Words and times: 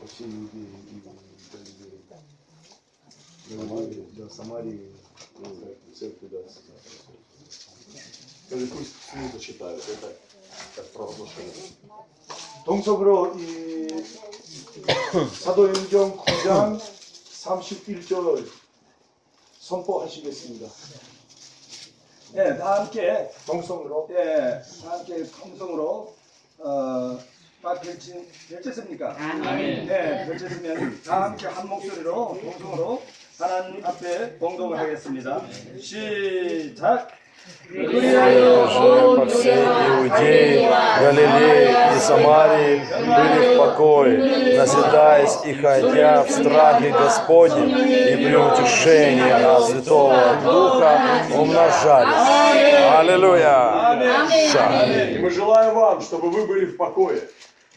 혹시 0.00 0.24
여기 0.24 0.66
이거 0.96 1.12
저기 3.52 4.06
да, 4.16 4.28
Самарии 4.28 4.92
церковь 5.94 6.30
да. 6.30 6.38
Скажи, 8.46 8.66
пусть 8.68 8.94
книгу 9.10 9.38
читают, 9.40 9.82
это 9.88 10.16
как 10.76 10.92
провозглашение. 10.92 11.52
동석으로 12.64 13.34
이 13.38 13.88
사도행전 15.42 16.16
9장 16.16 16.80
31절 16.80 18.48
선포하시겠습니다. 19.60 20.68
예, 22.34 22.56
다 22.56 22.80
함께 22.80 23.30
동성으로 23.46 24.08
예, 24.10 24.62
다 24.82 24.90
함께 24.92 25.24
통성으로 25.24 26.14
어, 26.58 27.18
다 27.62 27.74
펼치, 27.80 28.14
펼쳤습니까? 28.48 29.16
아멘. 29.18 29.86
네, 29.86 30.26
펼쳤으면 30.26 31.00
다 31.04 31.24
함께 31.24 31.46
한 31.48 31.68
목소리로 31.68 32.38
동성으로 32.40 33.02
하나님 33.38 33.84
앞에 33.84 34.38
봉동을 34.38 34.78
하겠습니다. 34.78 35.42
시작. 35.80 37.08
Прежде 37.68 38.18
по 39.16 39.24
всей 39.26 39.54
Иудее, 39.54 40.68
Галилее 40.98 41.94
и 41.94 41.98
Самарии 42.00 42.80
были 42.80 43.54
в 43.54 43.58
покое, 43.58 44.58
назидаясь 44.58 45.38
и 45.44 45.54
ходя 45.54 46.24
в 46.24 46.30
страхе 46.30 46.90
Господнем 46.90 47.68
и 47.68 48.16
при 48.16 48.34
утешении 48.34 49.30
от 49.30 49.64
Святого 49.66 50.36
Духа 50.42 51.00
умножались. 51.34 52.28
Аллилуйя! 52.98 53.96
И 55.14 55.18
мы 55.18 55.30
желаем 55.30 55.74
вам, 55.74 56.00
чтобы 56.00 56.30
вы 56.30 56.46
были 56.46 56.66
в 56.66 56.76
покое, 56.76 57.20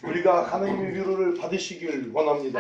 우리가 0.04 0.44
하나님의 0.44 0.94
위로를 0.96 1.36
받으시길 1.36 2.12
원합니다. 2.14 2.60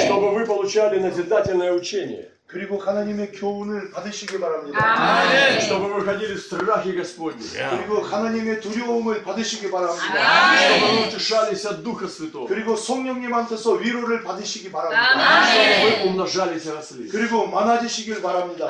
чтобы 0.00 0.32
вы 0.34 0.44
получали 0.44 0.98
назидательное 0.98 1.72
учение, 1.72 2.28
그리고 2.50 2.78
하나님의 2.78 3.30
교훈을 3.30 3.92
받으시길 3.92 4.40
바랍니다. 4.40 4.76
чтобы 5.60 5.86
вы 5.94 6.04
ходили 6.04 6.34
в 6.34 6.40
страхе 6.40 6.94
Господнем, 6.98 7.46
그리고 7.46 8.02
하나님의 8.02 8.60
두려움을 8.60 9.22
받으시기 9.22 9.70
바랍니다. 9.70 10.56
чтобы 10.58 10.98
вы 10.98 11.06
утешались 11.06 11.64
от 11.64 11.84
Духа 11.84 12.08
Святого, 12.08 12.48
그리고 12.48 12.74
성령님한테서 12.74 13.74
위로를 13.74 14.24
받으시기 14.24 14.72
바랍니다. 14.72 15.46
чтобы 15.46 16.02
вы 16.02 16.10
умножались 16.10 16.66
и 16.66 16.70
росли. 16.70 17.08
그리고 17.08 17.46
많아지시길 17.46 18.20
바랍니다. 18.20 18.66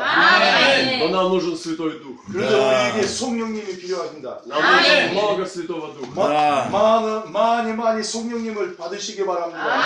Но 1.00 1.08
нам 1.08 1.30
нужен 1.32 1.56
Святой 1.56 2.02
Дух. 2.02 2.20
그런데 2.30 2.52
우리에게 2.54 3.06
성령님이 3.06 3.78
필요합니다. 3.78 4.42
Нам 4.44 4.60
нужно 4.60 5.12
много 5.12 5.46
Святого 5.46 5.94
Духа, 5.96 6.12
마, 6.14 6.68
많은, 6.68 7.32
많이 7.32 7.72
많이 7.72 8.02
성령님을 8.04 8.76
받으시기 8.76 9.24
바랍니다. 9.24 9.80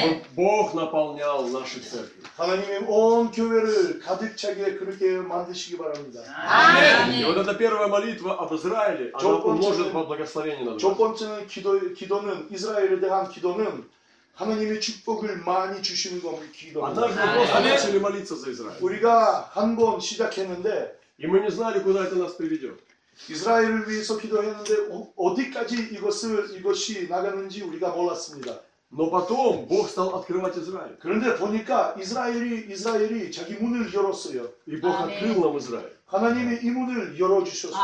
чтобы 0.00 0.22
Бог 0.34 0.72
наполнял 0.74 1.46
наши 1.52 1.82
церкви. 1.82 2.22
하나님의 2.38 2.86
온 2.88 3.03
교회를 3.04 3.98
가득 4.00 4.36
차게 4.36 4.76
그렇게 4.76 5.16
만드시기 5.16 5.76
바랍니다. 5.78 6.20
И 7.10 7.24
вот 7.24 7.36
эта 7.38 7.56
первая 7.56 7.88
молитва 7.88 8.38
об 8.38 8.52
Израиле, 8.54 9.10
она 9.12 9.18
Джон 9.20 9.42
Конча- 9.42 9.70
умножит 9.70 9.92
во 9.92 10.04
благословение 10.06 10.64
на 10.64 10.76
첫 10.78 10.90
нас. 10.90 10.98
번째는 10.98 11.46
기도, 11.46 11.92
기도는 11.94 12.48
이스라엘에 12.50 13.00
대한 13.00 13.28
기도는 13.28 13.84
하나님의 14.34 14.80
축복을 14.80 15.38
많이 15.44 15.82
주시는 15.82 16.22
겁니다. 16.22 16.52
Однажды 16.80 17.14
기도입니다. 17.14 17.20
мы 17.20 17.34
просто 17.36 17.60
начали 17.60 17.98
молиться 17.98 18.36
за 18.36 18.50
Израиль. 18.50 18.78
우리가 18.80 19.50
한 19.52 19.76
번 19.76 20.00
시작했는데 20.00 20.98
И 21.18 21.26
мы 21.26 21.40
не 21.40 21.50
знали, 21.50 21.80
куда 21.82 22.04
это 22.06 22.16
нас 22.16 22.36
приведет. 22.38 22.78
이스라엘을 23.28 23.86
위해서 23.86 24.16
기도했는데 24.16 24.88
어- 24.90 25.12
어디까지 25.16 25.90
이것을 25.92 26.56
이것이 26.56 27.06
나가는지 27.08 27.60
우리가 27.62 27.90
몰랐습니다. 27.90 28.58
Но 28.94 29.08
потом 29.08 29.66
Бог 29.66 29.88
стал 29.88 30.16
открывать 30.16 30.58
Израиль. 30.58 30.96
그런데 31.00 31.36
보니까 31.36 31.94
이스라엘이 31.96 32.72
이스라엘이 32.72 33.30
자기 33.30 33.54
문을 33.54 33.94
열었어요. 33.94 34.50
И 34.66 34.76
Бог 34.76 34.96
Аминь. 34.96 35.16
открыл 35.16 35.40
нам 35.40 35.58
Израиль. 35.58 35.96
하나님의 36.10 36.58
이 36.64 36.70
문을 36.70 37.16
열어주셨어요. 37.20 37.78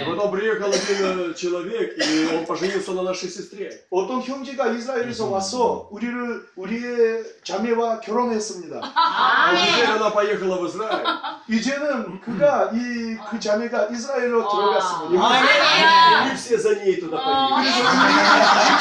И 0.00 0.04
потом 0.04 0.32
приехал 0.32 0.66
один 0.68 1.30
э, 1.30 1.34
человек, 1.36 1.96
и 1.96 2.26
он 2.34 2.44
поженился 2.44 2.90
на 2.92 3.02
нашей 3.04 3.28
сестре. 3.30 3.70
어떤 3.90 4.20
형제가 4.20 4.66
이스라엘에서 4.72 5.30
와서 5.30 5.86
우리를 5.92 6.44
우리의 6.56 7.22
자매와 7.44 8.00
결혼했습니다. 8.00 8.80
А 8.82 9.54
теперь 9.54 9.86
она 9.86 10.10
поехала 10.12 10.58
в 10.58 10.66
Израиль. 10.66 11.04
이제는 11.48 12.20
그가 12.20 12.70
이 12.74 13.16
그 13.30 13.38
자매가 13.38 13.90
이스라엘로 13.92 14.40
И 14.40 14.50
들어갔습니다. 14.50 15.28
мы, 15.30 15.36
и 15.36 16.30
мы 16.30 16.34
все 16.34 16.58
за 16.58 16.74
ней 16.82 16.98
туда 16.98 17.16
поехали. 17.16 17.84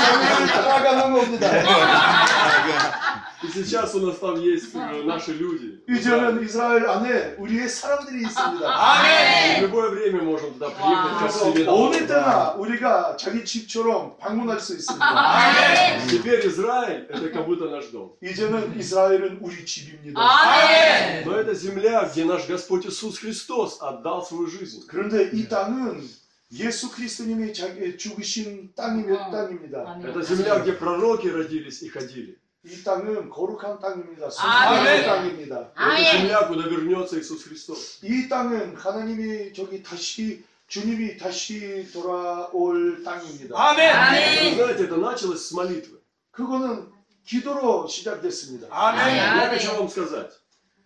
자매를 0.02 0.48
따라가는 0.48 1.14
겁니다. 1.14 1.46
И 3.44 3.48
сейчас 3.48 3.96
у 3.96 4.00
нас 4.06 4.18
там 4.18 4.36
есть 4.42 4.76
э, 4.76 5.04
наши 5.04 5.32
люди. 5.34 5.82
이제는 5.88 6.44
이스라엘 6.44 6.86
안에 6.88 7.36
우리의 7.38 7.70
사람들이 7.70 8.22
있습니다. 8.24 8.66
И 8.66 9.62
в 9.62 9.64
любое 9.64 9.90
время 9.92 10.22
можем 10.24 10.54
туда 10.54 10.70
приехать, 10.70 11.20
как 11.20 11.20
그래서 11.20 11.52
себе 11.54 11.66
어느 11.68 11.94
домой. 11.96 12.08
때나 12.08 12.52
우리가 12.58 13.18
자기 13.18 13.46
집처럼 13.46 14.18
방문할 14.18 14.60
수 14.60 14.76
있습니다. 14.76 16.08
Теперь 16.10 16.46
Израиль 16.48 17.08
это 17.10 17.30
как 17.32 17.46
будто 17.46 17.70
наш 17.70 17.88
дом. 17.92 18.12
이제는 18.22 18.78
이스라엘은 18.78 19.40
우리 19.42 19.66
집입니다. 19.66 20.20
Но 21.26 21.36
это 21.36 21.54
земля, 21.54 22.10
где 22.12 22.26
наш 22.26 22.46
Господь 22.48 22.86
Иисус 22.86 23.20
Христос 23.20 23.80
отдал 23.82 24.22
свою 24.22 24.48
жизнь. 24.48 24.86
그런데 24.88 25.30
이 25.34 25.48
땅은 25.48 26.04
예수 26.52 26.92
그리스도님이 26.92 27.54
자기 27.54 27.96
죽으신 27.96 28.72
땅이 28.76 29.06
땅입니다. 29.32 30.00
Это 30.04 30.24
земля, 30.24 30.60
где 30.60 30.74
пророки 30.74 31.28
родились 31.28 31.84
и 31.84 31.90
ходили. 31.90 32.38
이 32.66 32.84
땅은 32.84 33.30
거룩한 33.30 33.80
땅입니다. 33.80 34.30
아멘. 34.38 34.86
순수한 34.86 35.06
땅입니다. 35.06 35.72
Это 35.76 36.04
земля, 36.12 36.48
куда 36.48 36.68
вернется 36.68 37.18
Иисус 37.18 37.44
Христос. 37.46 38.04
이 38.04 38.28
땅은 38.28 38.76
하나님이 38.76 39.54
저기 39.54 39.82
다시 39.82 40.44
주님이 40.68 41.18
다시 41.18 41.88
돌아올 41.94 43.02
땅입니다. 43.04 43.56
Вы 43.56 44.56
знаете, 44.56 44.84
это 44.86 44.98
началось 44.98 45.48
с 45.48 45.52
молитвы. 45.54 46.02
그거는 46.32 46.92
기도로 47.26 47.88
시작됐습니다. 47.88 48.68
Я 48.70 49.50
хочу 49.50 49.74
вам 49.78 49.88
сказать, 49.90 50.32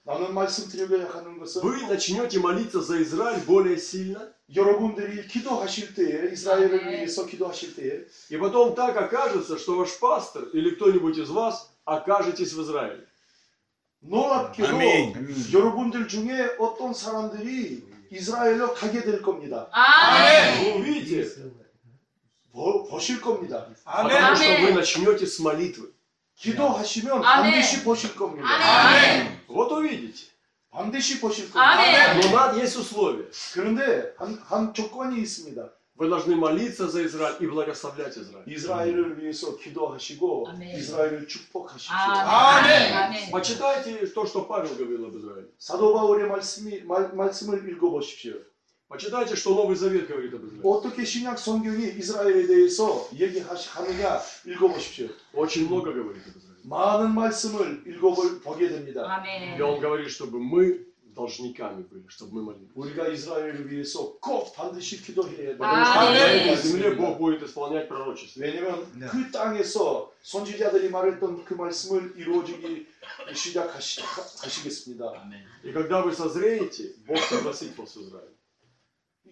вы 0.07 1.87
начнете 1.87 2.39
молиться 2.39 2.81
за 2.81 3.01
Израиль 3.01 3.39
более 3.45 3.77
сильно, 3.77 4.33
여러분들이 4.53 5.25
기도하실 5.27 5.95
때에 5.95 6.33
이스라엘을 6.33 6.89
위해서 6.89 7.25
기도하실 7.25 7.75
때에 7.75 8.05
и 8.29 8.37
потом 8.37 8.75
так 8.75 8.95
окажется, 8.97 9.57
что 9.57 9.77
ваш 9.77 9.97
пастор 9.99 10.43
или 10.53 10.71
кто-нибудь 10.71 11.17
из 11.17 11.29
вас 11.29 11.71
окажетесь 11.85 12.51
в 12.53 12.61
Израиле. 12.61 13.05
놀랍게도 14.01 14.67
아멘. 14.67 15.35
여러분들 15.53 16.09
중에 16.09 16.55
어떤 16.59 16.93
사람들이 16.93 17.87
이스라엘로 18.11 18.73
가게 18.73 19.01
될 19.01 19.21
겁니다. 19.21 19.69
Вы 19.71 20.81
увидите, 20.81 21.29
보, 22.51 22.83
보실 22.83 23.21
겁니다. 23.21 23.69
потому 23.85 24.35
что 24.35 24.61
вы 24.61 24.73
начнете 24.73 25.25
с 25.25 25.39
молитвы. 25.39 25.93
기도하시면 26.35 27.23
아멘. 27.23 27.51
반드시 27.53 27.83
보실 27.83 28.13
겁니다. 28.15 28.47
Вот 29.47 29.71
увидите. 29.71 30.33
반드시 30.71 31.19
보실 31.19 31.51
겁니다. 31.51 31.71
아멘. 31.73 32.19
Но 32.19 32.31
над 32.31 32.57
есть 32.57 32.75
условия. 32.77 33.29
그런데 33.53 34.13
한, 34.17 34.39
한 34.43 34.73
조건이 34.73 35.21
있습니다. 35.21 35.69
Вы 35.95 36.09
должны 36.09 36.35
молиться 36.35 36.89
за 36.89 37.05
Израиль 37.05 37.37
и 37.39 37.45
благословлять 37.45 38.17
Израиль. 38.17 38.43
이스라엘을 38.47 39.21
위해서 39.21 39.55
기도하시고 39.55 40.47
아멘. 40.49 40.75
이스라엘을 40.75 41.27
축복하십시오. 41.27 41.93
아멘. 41.95 42.93
아멘. 42.93 43.31
Почитайте 43.31 44.07
то, 44.07 44.25
что 44.25 44.47
Павел 44.47 44.73
говорил 44.75 45.05
об 45.05 45.15
Израиле. 45.15 45.45
사도 45.59 45.93
바울의 45.93 46.27
말씀이 46.27 46.81
말, 46.81 47.13
말씀을 47.13 47.69
읽어보십시오. 47.69 48.33
Почитайте, 48.89 49.35
что 49.35 49.53
Новый 49.53 49.75
Завет 49.75 50.07
говорит 50.07 50.33
об 50.33 50.43
Израиле. 50.45 50.61
어떻게 50.63 51.05
신약 51.05 51.37
성경이 51.37 51.93
이스라엘에 51.99 52.47
대해서 52.47 53.07
얘기하느냐 53.13 54.19
읽어보십시오. 54.45 55.09
Очень 55.33 55.67
много 55.67 55.93
говорит 55.93 56.23
об 56.25 56.35
Израиле. 56.35 56.46
많은 56.67 57.13
말씀을 57.13 57.83
읽어보게 57.87 58.69
됩니다. 58.69 59.01
И 59.03 59.59
아멘. 59.59 59.61
он 59.61 59.79
говорит, 59.81 60.09
чтобы 60.09 60.39
мы 60.39 60.85
должниками 61.13 61.83
были, 61.83 62.05
чтобы 62.09 62.33
мы 62.33 62.43
молились. 62.43 62.71
우리가 62.73 63.07
이스라엘을 63.09 63.69
위해서 63.69 64.17
꼭 64.19 64.51
반드시 64.55 64.99
기도해야 65.01 65.55
Потому 65.57 65.85
что 65.85 65.99
아멘. 65.99 66.13
на 66.13 66.25
этой 66.25 66.57
земле 66.57 66.91
Бог 66.95 67.19
будет 67.19 67.43
исполнять 67.43 67.87
пророчество. 67.87 68.41
왜냐면 68.41 68.87
그 69.11 69.29
땅에서 69.31 70.11
선지자들이 70.23 70.89
말했던 70.89 71.45
그 71.45 71.53
말씀을 71.53 72.13
이루어지기 72.17 72.87
시작하시겠습니다. 73.33 75.03
И 75.63 75.71
когда 75.71 76.01
вы 76.01 76.13
созреете, 76.13 76.93
Бог 77.05 77.17
пригласит 77.29 77.77
вас 77.77 77.95
в 77.95 78.01
Израиль. 78.01 78.33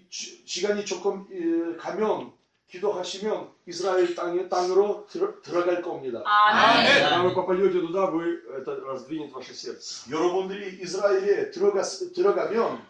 시- 0.10 0.44
시간이 0.46 0.86
조금 0.86 1.26
예, 1.32 1.76
가면 1.78 2.32
기도하시면 2.72 3.50
이스라엘 3.68 4.16
땅의 4.16 4.48
땅으로 4.48 5.06
들어, 5.10 5.42
들어갈 5.42 5.82
겁니다. 5.82 6.24
아멘. 6.26 7.02
Когда 7.02 7.22
вы 7.24 7.34
попадете 7.34 7.82
туда, 7.82 8.06
вы, 8.06 8.42
это 8.58 8.80
раздвинет 8.86 9.32
ваше 9.34 9.54
сердце. 9.54 10.10
여러분들이 10.10 10.82
이스라엘에 10.82 11.52
들어가, 11.52 11.82
들어가면 11.84 12.82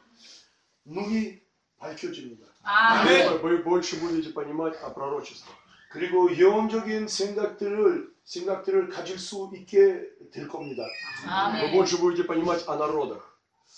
눈이 0.85 1.41
밝혀집니다. 1.79 2.45
아멘. 2.63 3.41
Вы, 3.41 3.57
вы 3.57 3.63
больше 3.63 3.99
будете 3.99 4.31
понимать 4.33 4.75
о 4.83 4.93
пророчествах. 4.93 5.55
그리고 5.89 6.29
영혼적인 6.39 7.07
생각들을 7.07 8.11
생각들을 8.23 8.89
가질 8.89 9.17
수 9.17 9.51
있게 9.55 10.07
될 10.31 10.47
겁니다. 10.47 10.83
Вы 11.25 11.29
아멘. 11.29 11.73
больше 11.73 11.97
будете 11.97 12.23
понимать 12.23 12.63
о 12.67 12.75
народах. 12.75 13.31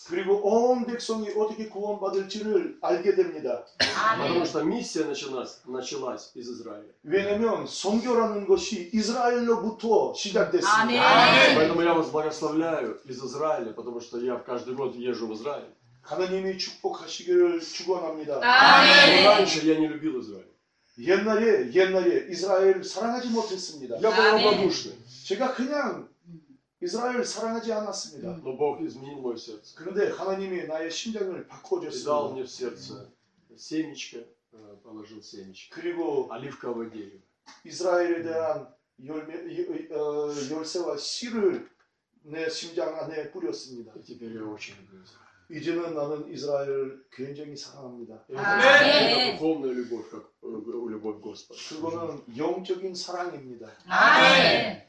그리고 0.10 0.42
온 0.44 0.86
백성이 0.86 1.30
어떻게 1.38 1.70
구원받을지를 1.70 2.78
알게 2.82 3.16
됩니다. 3.16 3.64
Потому 3.80 4.42
아멘. 4.42 4.46
что 4.46 4.64
миссия 4.64 5.06
началась, 5.06 5.62
началась 5.66 6.32
из 6.36 6.50
Израиля. 6.50 6.90
왜냐하면 7.04 7.66
선교라는 7.66 8.46
것이 8.46 8.90
이스라엘로부터 8.94 10.14
시작됐습니다. 10.14 10.82
아멘. 10.84 11.56
Поэтому 11.56 11.82
я 11.84 11.94
вас 11.94 12.10
благословляю 12.12 13.00
из 13.06 13.24
Израиля, 13.24 13.72
потому 13.74 14.02
что 14.02 14.20
я 14.20 14.36
каждый 14.40 14.76
год 14.76 14.96
езжу 14.96 15.28
в 15.28 15.34
Израиль. 15.36 15.72
하나님이 16.02 16.58
축복하시기를 16.58 17.62
축원합니다. 17.62 18.40
Но 18.40 18.46
아멘. 18.46 19.26
раньше 19.26 19.66
я 19.66 19.80
не 19.80 19.88
любил 19.88 20.20
Израиль. 20.20 20.52
옛날에 21.00 21.72
옛날에 21.74 22.28
이스라엘 22.30 22.84
사랑하지 22.84 23.30
못했습니다. 23.30 23.96
Я 24.02 24.12
был 24.12 24.20
Аминь. 24.20 24.44
равнодушный. 24.46 24.98
제가 25.26 25.54
그냥 25.54 26.10
이스라엘 26.82 27.24
사랑하지 27.24 27.72
않았습니다. 27.72 28.42
Но 28.44 28.58
Бог 28.58 28.82
изменил 28.82 29.22
мое 29.22 29.36
сердце. 29.36 29.74
그런데 29.76 30.10
하나님이 30.10 30.66
나의 30.68 30.92
심장을 30.92 31.32
И 31.32 31.48
дал 31.48 31.48
바꿔줬습니다. 31.48 32.34
мне 32.34 32.44
в 32.44 32.50
сердце 32.50 33.08
семечко, 33.56 34.26
э, 34.52 34.78
положил 34.84 35.22
семечко, 35.22 35.76
그리고 35.76 36.28
оливковое 36.32 36.90
дерево. 36.90 37.22
이스라엘에 37.64 38.22
대한 38.24 38.68
열매, 39.06 39.36
어, 39.92 40.30
열쇠와 40.52 40.98
씨를 40.98 41.70
내 42.24 42.50
심장 42.50 42.96
안에 43.00 43.32
뿌렸습니다. 43.32 43.92
И 43.96 44.02
теперь 44.04 44.36
я 44.36 44.44
очень 44.44 44.76
люблю 44.76 45.02
Израиль. 45.04 45.24
이제는 45.50 45.94
나는 45.94 46.32
이스라엘을 46.32 47.06
굉장히 47.12 47.56
사랑합니다. 47.56 48.24
И 48.30 48.34
это 48.34 48.42
Аминь. 48.42 49.20
это 49.20 49.38
духовная 49.38 49.72
любовь, 49.74 50.10
как 50.10 50.24
э, 50.42 50.48
любовь 50.48 51.22
Господа. 51.22 51.60
그거는 51.70 52.24
영적인 52.38 52.96
사랑입니다. 52.96 53.70
아멘. 53.88 54.87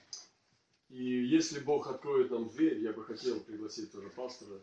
И 0.91 1.27
если 1.27 1.61
Бог 1.61 1.89
откроет 1.89 2.31
нам 2.31 2.49
дверь, 2.49 2.81
я 2.81 2.93
бы 2.93 3.05
хотел 3.05 3.41
пригласить 3.41 3.91
тоже 3.93 4.09
пастора. 4.11 4.61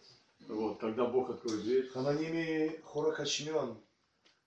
Вот, 0.48 0.80
когда 0.80 1.06
Бог 1.06 1.30
откроет 1.30 1.64
дверь, 1.64 1.90
하나님이 1.94 2.78
허락하시면 2.94 3.78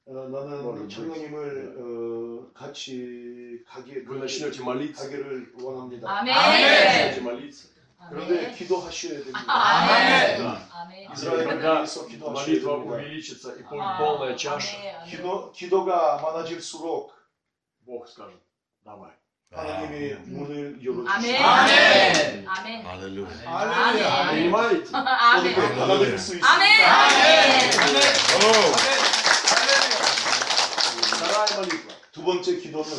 어, 0.07 0.13
나는 0.29 0.63
뭐를 0.63 0.89
장로님을 0.89 1.77
어, 1.79 2.53
같이 2.53 3.65
가게 3.67 4.05
вы 4.05 4.19
начнете 4.19 4.63
молиться, 4.63 5.05
가기를 5.05 5.55
원합니다. 5.55 6.09
아멘. 6.21 6.35
начнете 6.35 7.21
молиться. 7.23 7.69
그런데 8.11 8.39
아멘. 8.47 8.55
기도하셔야 8.55 9.21
됩니다. 9.21 9.41
아멘. 9.47 10.39
Да. 10.39 10.69
아멘. 10.83 11.13
이스라엘을 11.13 11.45
Когда 11.47 11.75
위해서 11.79 12.07
기도하셔야 12.07 12.45
молитва 12.45 12.77
됩니다. 12.77 12.95
увеличится 12.95 13.53
и 13.57 13.63
будет 13.63 13.99
полная 13.99 14.37
чаша, 14.37 14.77
아멘, 14.77 14.95
아멘. 14.97 15.11
기도 15.11 15.53
기도가 15.53 16.21
많아질수록 16.21 17.15
Бог 17.87 18.07
скажет, 18.09 18.39
давай. 18.85 19.11
하나님의 19.52 20.20
문을 20.28 20.78
열어주시오. 20.86 21.10
아멘. 21.10 22.48
아멘. 22.48 22.86
할렐루야. 22.86 23.28
아멘. 23.46 23.74
아멘. 23.74 24.54
아멘. 24.54 24.94
아멘 24.94 24.94
아멘. 24.94 26.18
아멘. 26.44 26.84
아멘. 31.58 31.70
두 32.12 32.24
번째 32.24 32.58
기도는 32.58 32.92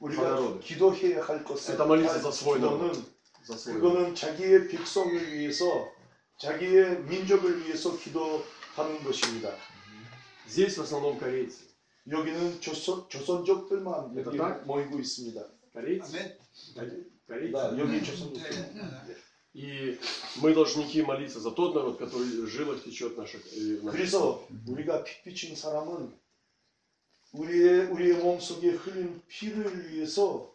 우리가 0.00 0.58
기도해야 0.60 1.24
할 1.24 1.44
것은 1.44 1.74
это 1.74 1.84
그거는 3.72 4.14
자기의 4.14 4.68
백성을 4.68 5.32
위해서 5.32 5.88
자기의 6.38 7.00
민족을 7.02 7.64
위해서 7.64 7.96
기도하는 7.96 9.02
것입니다. 9.04 9.50
Здесь 10.48 10.76
в 10.78 10.82
основном 10.82 11.18
корейцы. 11.18 11.68
여기는 12.09 12.59
조선, 12.59 13.07
조선족들만 13.09 14.17
Это 14.17 14.29
여기 14.29 14.37
так? 14.37 14.65
모이고 14.65 14.99
있습니다. 14.99 15.41
Корейцы? 15.73 16.37
Корейцы? 17.27 17.51
나 17.51 17.79
여기 17.79 18.03
조선족. 18.03 18.41
И 19.53 19.99
мы 20.41 20.51
должники 20.53 21.03
молиться 21.03 21.39
за 21.39 21.51
тот 21.51 21.75
народ, 21.75 21.99
который 21.99 22.25
в 22.25 22.47
жилах 22.47 22.83
течет 22.83 23.15
наша, 23.15 23.37
э, 23.37 23.79
наша 23.83 23.91
그래서 23.95 24.47
우리가 24.65 25.03
피 25.03 25.21
비친 25.23 25.55
사람은 25.55 26.11
우리의 27.33 27.85
우리의 27.91 28.17
몸속에 28.17 28.71
흘린 28.71 29.21
피를 29.27 29.91
위해서 29.91 30.51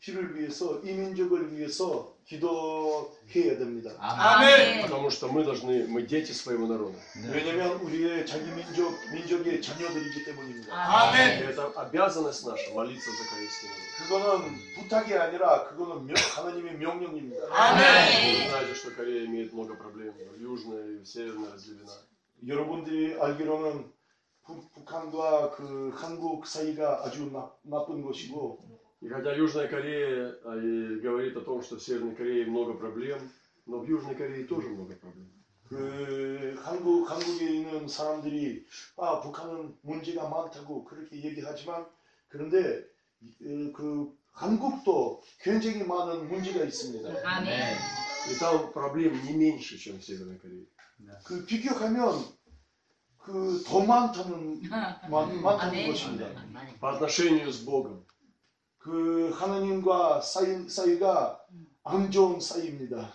피를 0.00 0.34
위해서 0.36 0.80
이 0.82 0.92
민족을 0.92 1.56
위해서 1.56 2.15
기도해야 2.26 3.58
됩니다. 3.58 3.90
아멘. 3.98 4.82
Потому 4.82 5.10
что 5.10 5.28
мы 5.28 5.44
должны, 5.44 5.86
мы 5.88 6.02
дети 6.06 6.32
своего 6.32 6.66
народа. 6.66 6.96
왜냐하면 7.30 7.80
우리의 7.80 8.24
자기 8.26 8.44
민족 8.50 8.94
민족의 9.12 9.60
자녀들이기 9.60 10.24
때문입니다. 10.24 10.68
И 10.72 11.44
это 11.44 11.72
обязанность 11.76 12.46
наша 12.46 12.70
молиться 12.72 13.10
за 13.10 13.24
корейский 13.30 13.68
народ. 13.68 13.82
그거는 13.98 14.56
부탁이 14.76 15.14
아니라 15.14 15.68
그거는 15.68 16.06
명- 16.06 16.16
하나님의 16.36 16.76
명령입니다. 16.78 17.42
Вы 17.46 18.48
знаете, 18.48 18.74
что 18.74 18.90
Корея 18.94 19.26
имеет 19.26 19.52
много 19.52 19.74
проблем. 19.74 20.14
Южная 20.38 21.00
и 21.00 21.04
северная 21.04 21.52
разделена. 21.52 21.90
여러분들이 22.46 23.14
알기로는 23.20 23.90
부- 24.44 24.68
북한과 24.74 25.52
그 25.52 25.92
한국 25.94 26.46
사이가 26.46 27.04
아주 27.04 27.30
나, 27.32 27.50
나쁜 27.62 28.02
것이고 28.02 28.58
И 29.00 29.08
хотя 29.08 29.34
Южная 29.34 29.66
Корея 29.68 30.36
а, 30.44 30.56
и 30.56 31.00
говорит 31.00 31.36
о 31.36 31.40
том, 31.40 31.62
что 31.62 31.76
в 31.76 31.82
Северной 31.82 32.14
Корее 32.14 32.46
много 32.46 32.74
проблем, 32.74 33.18
но 33.66 33.78
в 33.78 33.88
Южной 33.88 34.14
Корее 34.14 34.44
тоже 34.44 34.68
много 34.68 34.94
проблем. 34.94 35.28
그 35.68 36.54
한국 36.62 37.10
한국에 37.10 37.50
있는 37.50 37.88
사람들이 37.88 38.66
아 38.96 39.20
북한은 39.22 39.74
문제가 39.80 40.28
많다고 40.28 40.84
그렇게 40.84 41.16
얘기하지만 41.16 41.86
그런데 42.28 42.84
어, 43.22 43.72
그 43.74 44.14
한국도 44.32 45.22
굉장히 45.40 45.82
많은 45.84 46.28
문제가 46.28 46.64
있습니다. 46.64 47.08
아멘. 47.24 47.76
И 48.30 48.38
там 48.38 48.72
проблем 48.72 49.20
не 49.24 49.32
меньше, 49.32 49.76
чем 49.78 49.98
в 49.98 50.04
Северной 50.04 50.38
Корее. 50.38 50.66
그 51.24 51.44
비교하면 51.46 52.22
그 53.18 53.62
더 53.64 53.80
많다는 53.84 54.62
많, 54.68 55.40
많다는 55.40 55.74
아멘. 55.74 55.90
것입니다. 55.90 56.28
По 56.80 56.90
отношению 56.90 57.50
с 57.52 57.60
Богом. 57.64 58.04
그 58.86 59.30
하나님과 59.34 60.20
사이 60.20 60.68
사이가 60.68 61.40
안 61.84 62.10
좋은 62.10 62.40
사이입니다. 62.40 63.12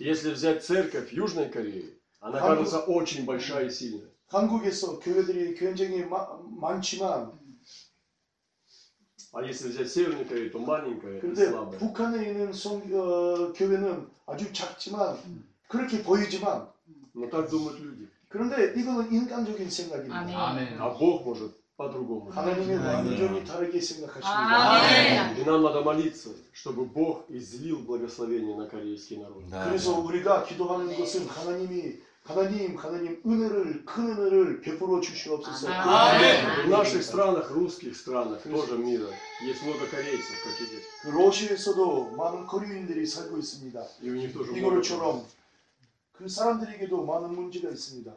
Если 0.00 0.32
взять 0.32 0.60
церковь 0.60 1.12
Южной 1.12 1.50
Кореи, 1.50 1.94
она 2.20 2.40
한국- 2.40 2.64
кажется 2.64 2.78
очень 2.86 3.24
большая 3.24 3.66
и 3.66 3.70
сильная. 3.70 4.08
한국에서 4.28 4.98
교회들이 4.98 5.54
굉장히 5.54 6.02
마- 6.04 6.38
많지만 6.60 7.32
А 9.32 9.42
если 9.42 9.68
взять 9.68 9.88
Северную 9.90 10.26
Корею, 10.26 10.50
то 10.52 10.58
маленькая 10.60 11.16
и 11.18 11.20
그런데 11.20 11.50
слабая. 11.50 11.78
북한에 11.78 12.24
있는 12.24 12.52
성, 12.52 12.78
어, 12.94 13.52
교회는 13.52 14.08
아주 14.26 14.52
작지만 14.52 15.18
그렇게 15.68 16.02
보이지만 16.02 16.68
Но 17.16 17.28
так 17.28 17.48
думают 17.50 17.80
люди. 17.80 18.08
그런데 18.28 18.72
이거는 18.80 19.12
인간적인 19.12 19.68
생각입니다. 19.68 20.50
아멘. 20.50 20.78
А 20.78 20.88
Бог 20.96 21.24
может 21.24 21.52
по-другому. 21.78 22.30
하나님이 22.30 22.76
완전히 22.76 23.44
다르게 23.44 23.78
아, 23.78 23.80
생각하십니다. 23.80 24.72
아멘. 24.72 25.38
И 25.38 25.44
нам 25.44 25.62
надо 25.62 25.82
молиться, 25.82 26.30
чтобы 26.52 26.84
Бог 26.84 27.26
излил 27.28 27.80
благословение 27.84 28.54
на 28.56 28.68
корейский 28.68 29.18
народ. 29.18 29.42
그래서 29.50 29.98
우리가 29.98 30.44
기도하는 30.44 30.96
것은 30.96 31.26
하나님이 31.26 31.98
하나님 32.22 32.76
하나님 32.76 33.20
은혜를 33.26 33.84
큰 33.84 34.08
은혜를 34.08 34.60
베풀어 34.60 35.00
주시옵소서. 35.00 35.68
아멘. 35.68 36.66
В 36.66 36.70
наших 36.70 37.02
странах, 37.02 37.50
русских 37.50 37.96
странах, 37.96 38.42
тоже 38.44 38.78
мира, 38.78 39.10
есть 39.42 39.62
много 39.62 39.84
корейцев, 39.90 40.32
как 40.44 40.60
и 40.60 40.66
здесь. 40.66 40.84
그 41.02 41.08
러시아에서도 41.08 42.12
많은 42.16 42.46
코리인들이 42.46 43.04
살고 43.04 43.36
있습니다. 43.36 43.84
И 44.02 44.10
у 44.10 44.14
них 44.14 44.32
тоже 44.32 44.52
много 44.52 44.78
이거처럼 44.78 45.26
그 46.12 46.28
사람들에게도 46.28 47.04
많은 47.04 47.34
문제가 47.34 47.68
있습니다. 47.68 48.12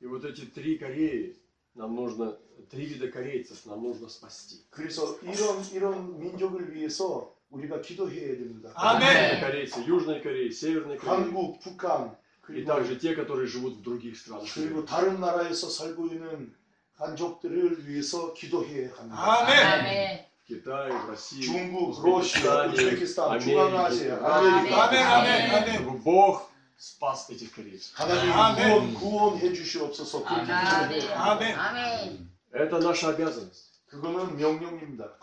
И 0.00 0.06
вот 0.06 0.24
эти 0.24 0.46
три 0.46 0.78
Кореи, 0.78 1.34
нам 1.74 1.94
нужно, 1.94 2.36
три 2.70 2.84
вида 2.86 3.10
корейцев 3.10 3.64
нам 3.66 3.82
нужно 3.82 4.08
спасти. 4.08 4.64
그래서 4.70 5.18
이런 5.22 5.64
이런 5.72 6.18
민족을 6.18 6.74
위해서 6.74 7.34
우리가 7.50 7.80
기도해야 7.80 8.36
됩니다. 8.36 8.72
Это 8.76 9.40
корейцы 9.40 9.80
Южной 9.86 10.20
Кореи, 10.22 10.50
Северной 10.50 10.98
Кореи. 10.98 11.24
한국, 11.24 11.58
북한 11.60 12.16
И 12.48 12.52
그리고 12.64 12.66
также 12.66 12.98
те, 12.98 13.14
которые 13.14 13.46
живут 13.46 13.76
в 13.78 13.82
других 13.82 14.16
странах. 14.16 14.42
мира. 14.42 14.54
그리고 14.54 14.84
다른 14.84 15.20
나라에서 15.20 15.68
살고 15.68 16.06
있는 16.08 16.52
한족들을 16.96 17.88
위해서 17.88 18.32
기도해야 18.34 18.90
합니다. 18.94 19.16
아멘. 19.16 20.26
В 20.44 20.46
Китае, 20.50 20.90
в 20.90 21.08
России, 21.08 21.40
중국, 21.40 21.94
в 21.94 22.04
러시아, 22.04 22.66
Узбекистане, 22.66 22.72
우즈베키스탄, 22.74 23.30
Америке. 23.30 23.50
중앙아시아, 23.52 24.18
아멘. 24.18 24.72
아메리카 24.72 25.72
Чтобы 25.74 25.98
Бог 26.02 26.50
спас 26.76 27.28
этих 27.30 27.54
корейцев. 27.54 27.92
하나님 27.94 28.94
구원, 28.94 29.34
구원해 29.34 29.52
주시옵소서 29.52 30.24
그렇게 30.24 30.50
아멘. 30.50 31.00
기도해요. 31.00 31.14
아멘. 31.20 32.30
Это 32.52 32.78
наша 32.78 33.10
обязанность 33.10 33.70
그거는 33.86 34.36
명령입니다. 34.36 35.16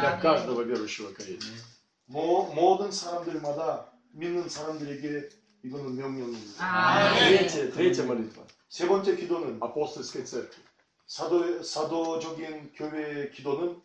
для 0.00 0.18
каждого 0.18 0.62
верующего 0.62 1.12
корейца. 1.14 1.46
모, 2.06 2.52
모든 2.52 2.90
사람들마다 2.90 3.86
믿는 4.12 4.48
사람들에게 4.48 5.28
이거는 5.62 5.94
명령입니다. 5.96 6.64
아멘. 6.64 7.46
Третья, 7.46 7.70
третья 7.70 8.04
молитва 8.04 8.44
세 8.68 8.88
번째 8.88 9.16
기도는 9.16 9.58
апостольской 9.60 10.24
церкви. 10.24 10.62
사도 11.06 11.62
사도적인 11.62 12.72
교회의 12.74 13.30
기도는 13.32 13.80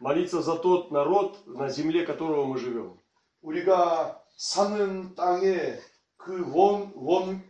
молиться 0.00 0.42
за 0.42 0.60
тот 0.60 0.90
народ, 0.92 1.42
на 1.46 1.68
земле 1.68 2.04
которого 2.04 2.44
мы 2.46 2.58
живем. 2.58 2.96
우리가 3.42 4.20
사는 4.36 5.14
땅에 5.14 5.78
그 6.20 6.42
원 6.54 6.92
원 6.96 7.42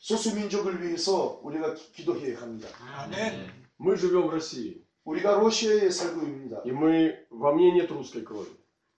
소수 0.00 0.34
민족을 0.34 0.82
위해서 0.82 1.40
우리가 1.42 1.74
기- 1.74 1.92
기도해야 1.92 2.40
합니다. 2.40 2.68
Мы 3.80 3.96
живем 3.96 4.26
в 4.26 4.30
России, 4.34 4.82
우리가 5.04 5.38
러시아에 5.38 5.90
살고 5.90 6.20
있습니다. 6.22 6.62
и 6.64 6.72
мы, 6.72 7.26
во 7.30 7.52
мне 7.52 7.72
нет 7.72 7.90
русской 7.90 8.24
крови. 8.24 8.50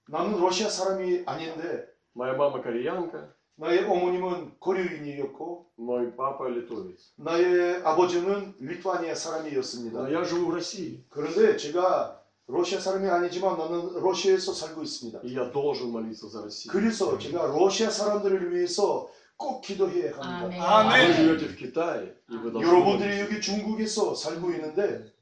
나는 0.09 0.41
러시아 0.41 0.69
사람이 0.69 1.25
아닌데 1.27 1.87
Моя 2.15 2.35
мама 2.35 2.61
кореянка, 2.63 3.33
나의 3.57 3.85
어머님은 3.85 4.59
고려인이었고 4.59 5.73
мой 5.77 6.17
папа 6.17 6.49
литовец. 6.49 7.13
나의 7.17 7.83
아버지는 7.85 8.55
리투아니아 8.59 9.13
Но 9.13 9.15
사람이었습니다. 9.15 10.11
я 10.11 10.25
живу 10.25 10.49
в 10.49 10.55
России, 10.55 11.05
그런데 11.11 11.57
제가 11.57 12.21
러시아 12.47 12.81
사람이 12.81 13.09
아니지만 13.09 13.57
나는 13.59 14.01
러시아에서 14.03 14.53
살고 14.53 14.83
있습니다. 14.83 15.21
и 15.25 15.35
я 15.37 15.51
должен 15.53 15.91
молиться 15.93 16.29
за 16.29 16.43
Россию. 16.43 16.73
그래서 16.73 17.17
제가 17.19 17.47
러시아 17.47 17.91
사람들을 17.91 18.55
위해서 18.55 19.09
꼭 19.37 19.63
기도해야 19.63 20.17
합니다. 20.17 20.79
아멘. 20.81 21.11
Вы 21.11 21.15
живете 21.15 21.47
в 21.49 21.57
Китае, 21.57 22.15
и 22.29 22.37
вы 22.37 22.51
должны 22.51 22.67
여러분들이 22.67 23.09
молиться. 23.09 23.25
여기 23.25 23.41
중국에서 23.41 24.15
살고 24.15 24.51
있는데 24.53 25.13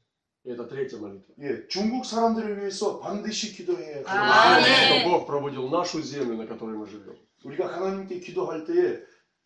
Это 0.45 0.67
третья 0.67 0.97
молитва. 0.97 1.35
예, 1.41 1.67
중국 1.67 2.05
사람들을 2.05 2.59
위해서 2.59 2.99
반드시 2.99 3.53
기도해야 3.53 3.97
합니다. 3.97 4.55
아멘. 4.55 4.63
Чтобы 4.87 5.03
Бог 5.11 5.27
пробудил 5.27 5.69
нашу 5.69 6.01
землю, 6.01 6.35
на 6.37 6.47
которой 6.47 6.75
мы 6.77 6.87
живем. 6.87 7.13
우리가 7.43 7.67
하나님께 7.67 8.19
기도할 8.21 8.65
때에 8.65 8.99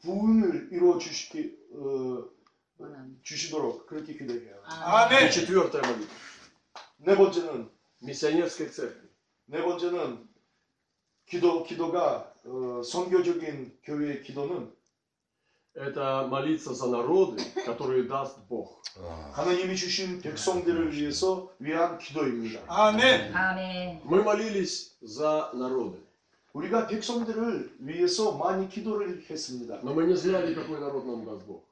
부흥을 0.03 0.69
이루어 0.71 0.97
주시기 0.99 1.51
어, 1.75 2.23
주시도록 3.23 3.87
그렇게 3.87 4.13
기도해야 4.13 4.53
합니다. 4.63 5.19
И 5.27 5.31
четвертая 5.31 5.81
молитва. 5.81 6.07
네 6.97 7.15
번째는 7.17 7.69
Миссионерской 8.01 8.69
церкви. 8.71 9.09
네 9.45 9.61
번째는 9.61 10.27
기도 11.25 11.63
기도가 11.63 12.31
어, 12.45 12.81
선교적인 12.83 13.79
교회의 13.83 14.23
기도는 14.23 14.71
Это 15.75 16.27
молиться 16.29 16.71
за 16.75 16.85
народы, 16.87 17.37
которые 17.65 18.07
даст 18.07 18.47
Бог. 18.47 18.79
하나님이 19.33 19.75
주신 19.75 20.21
백성들을 20.21 20.93
위해서 20.93 21.49
위한 21.57 21.97
기도입니다. 21.97 22.61
아멘. 22.67 23.35
아멘. 23.35 24.01
Мы 24.05 24.21
молились 24.21 24.95
за 25.01 25.49
народы, 25.55 25.97
우리가 26.53 26.85
백성들을 26.85 27.77
위해서 27.79 28.37
많이 28.37 28.69
기도를 28.69 29.23
했습니다. 29.27 29.79
но 29.81 29.95
мы 29.95 30.05
не 30.05 30.15
знали, 30.15 30.53
какой 30.53 30.79
народ 30.79 31.05
нам 31.07 31.25
даст 31.25 31.47
Бог. 31.47 31.65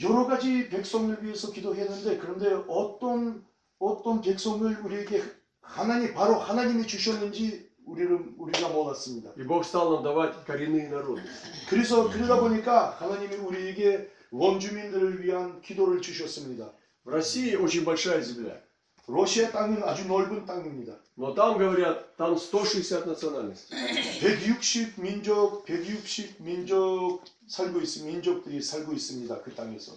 여러 0.00 0.26
가지 0.26 0.70
백성을 0.70 1.22
위해서 1.22 1.52
기도했는데 1.52 2.16
그런데 2.16 2.64
어떤 2.68 3.44
어떤 3.80 4.20
백성을 4.20 4.84
우리에게 4.84 5.22
하나님 5.60 6.14
바로 6.14 6.34
하나님이 6.38 6.86
주셨는지 6.86 7.68
우리는 7.84 8.34
우리가 8.36 8.68
몰랐습니다. 8.68 9.32
И 9.36 9.44
Бог 9.44 9.64
стал 9.64 9.90
нам 9.92 10.02
давать 10.02 10.44
коренные 10.44 10.88
народы. 10.88 11.22
그래서 11.68 12.10
그러다 12.10 12.40
보니까 12.40 12.90
하나님이 12.98 13.36
우리에게 13.36 14.10
원주민들을 14.30 15.22
위한 15.24 15.60
기도를 15.62 16.02
주셨습니다. 16.02 16.72
В 17.04 17.10
России 17.10 17.54
очень 17.54 17.84
большая 17.84 18.20
земля, 18.20 18.60
러시아 19.06 19.52
땅은 19.52 19.84
아주 19.84 20.08
넓은 20.08 20.44
땅입니다. 20.44 20.98
но 21.16 21.32
там 21.32 21.56
говорят, 21.56 22.16
там 22.16 22.36
160 22.36 23.06
национальностей. 23.06 23.76
160 24.20 25.00
민족, 25.00 25.64
160 25.64 26.42
민족 26.42 27.22
살고 27.46 27.80
있 27.80 28.02
민족들이 28.02 28.60
살고 28.60 28.92
있습니다. 28.92 29.42
그 29.42 29.54
땅에서. 29.54 29.92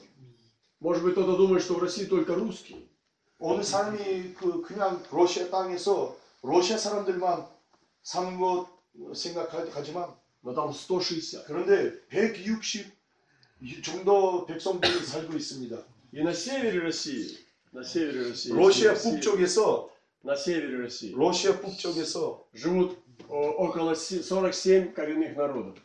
Может 0.79 1.03
быть, 1.03 1.13
кто-то 1.13 1.36
думает, 1.36 1.62
что 1.62 1.74
в 1.74 1.82
России 1.82 2.06
только 2.06 2.36
русские. 2.36 2.88
어느 3.44 3.63
사람이 3.63 4.34
그 4.34 4.62
그냥 4.62 5.03
러시아 5.12 5.50
땅에서 5.50 6.15
러시아 6.44 6.77
사람들만 6.77 7.46
사는 8.03 8.39
것 8.39 8.68
생각하지만 9.13 10.13
Но 10.41 10.53
там 10.53 10.72
160. 10.72 11.44
그런데 11.48 12.00
160 12.10 12.88
정도 13.84 14.46
백성들이 14.46 15.03
살고 15.06 15.34
있습니다. 15.36 15.77
И 16.13 16.24
на 16.24 16.32
севере 16.34 16.79
России, 16.79 17.38
на 17.74 17.84
севере 17.84 18.29
России, 18.29 18.53
러시아 18.53 18.94
России- 18.94 19.20
북쪽에서 19.20 19.89
на 20.24 20.36
севере 20.36 20.77
России 20.79 21.13
러시아 21.13 21.60
북쪽에서 21.60 22.46
живут 22.56 22.98
о, 23.27 23.68
около 23.68 23.94
се- 23.94 24.24
47 24.24 24.94
коренных 24.94 25.36
народов. 25.36 25.75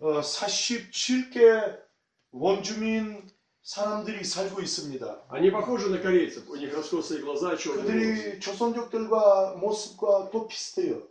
어, 0.00 0.20
47개 0.22 1.78
원주민 2.32 3.22
사람들이 3.66 4.24
살고 4.24 4.60
있습니다. 4.60 5.22
Они 5.30 5.50
похожи 5.50 5.88
на 5.88 5.98
корейцев, 5.98 6.48
у 6.48 6.56
них 6.56 6.74
раскосые 6.74 7.20
глаза, 7.20 7.56
черные 7.56 7.84
волосы. 7.84 7.86
그들이 7.86 8.40
조선족들과 8.40 9.54
모습과 9.56 10.30
또 10.32 10.48
비슷해요. 10.48 11.02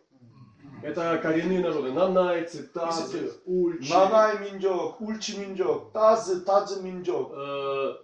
Это 0.83 1.19
коренные 1.21 1.59
народы. 1.61 1.91
Нанайцы, 1.93 2.63
тазы, 2.73 3.03
Писатели. 3.03 3.31
ульчи, 3.45 3.89
나나의 3.93 4.39
민족, 4.51 4.99
울치 4.99 5.37
민족, 5.37 5.93
따즈 5.93 6.43
따즈 6.43 6.81
민족, 6.81 7.31
э, 7.33 7.95